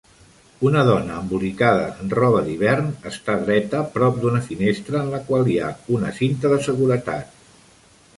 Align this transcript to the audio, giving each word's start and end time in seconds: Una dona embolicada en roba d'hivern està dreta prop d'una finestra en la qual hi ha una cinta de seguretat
Una 0.67 0.83
dona 0.85 1.17
embolicada 1.23 1.83
en 2.05 2.13
roba 2.19 2.39
d'hivern 2.47 2.87
està 3.11 3.35
dreta 3.41 3.81
prop 3.97 4.17
d'una 4.23 4.41
finestra 4.47 5.03
en 5.05 5.13
la 5.17 5.21
qual 5.29 5.53
hi 5.53 5.59
ha 5.61 5.69
una 5.99 6.15
cinta 6.21 6.53
de 6.55 6.59
seguretat 6.71 7.37